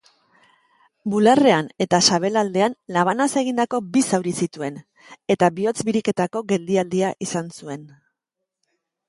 [1.13, 4.81] Bularrean eta sabelaldean labanaz egindako bi zauri zituen
[5.37, 7.87] eta bihotz-biriketako geldialdia izan zuen.